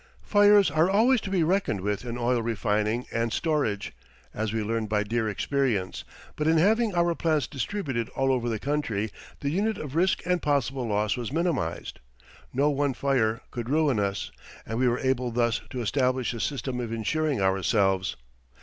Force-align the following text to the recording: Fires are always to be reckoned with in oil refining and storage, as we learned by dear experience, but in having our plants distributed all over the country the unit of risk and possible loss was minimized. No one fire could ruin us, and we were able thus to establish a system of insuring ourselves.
Fires 0.23 0.71
are 0.71 0.89
always 0.89 1.21
to 1.21 1.29
be 1.29 1.43
reckoned 1.43 1.79
with 1.81 2.03
in 2.05 2.17
oil 2.17 2.41
refining 2.41 3.05
and 3.11 3.31
storage, 3.31 3.93
as 4.33 4.51
we 4.51 4.63
learned 4.63 4.89
by 4.89 5.03
dear 5.03 5.29
experience, 5.29 6.03
but 6.35 6.47
in 6.47 6.57
having 6.57 6.95
our 6.95 7.13
plants 7.13 7.45
distributed 7.45 8.09
all 8.15 8.31
over 8.31 8.49
the 8.49 8.57
country 8.57 9.11
the 9.41 9.51
unit 9.51 9.77
of 9.77 9.93
risk 9.95 10.23
and 10.25 10.41
possible 10.41 10.87
loss 10.87 11.15
was 11.15 11.31
minimized. 11.31 11.99
No 12.51 12.71
one 12.71 12.95
fire 12.95 13.41
could 13.51 13.69
ruin 13.69 13.99
us, 13.99 14.31
and 14.65 14.79
we 14.79 14.87
were 14.87 14.97
able 14.97 15.29
thus 15.29 15.61
to 15.69 15.81
establish 15.83 16.33
a 16.33 16.39
system 16.39 16.79
of 16.79 16.91
insuring 16.91 17.39
ourselves. 17.39 18.15